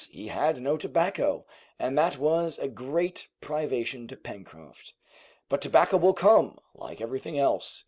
he 0.11 0.29
had 0.29 0.59
no 0.59 0.77
tobacco, 0.77 1.45
and 1.77 1.95
that 1.95 2.17
was 2.17 2.57
a 2.57 2.67
great 2.67 3.27
privation 3.39 4.07
to 4.07 4.17
Pencroft. 4.17 4.95
"But 5.47 5.61
tobacco 5.61 5.97
will 5.97 6.15
come, 6.15 6.57
like 6.73 6.99
everything 6.99 7.37
else!" 7.37 7.79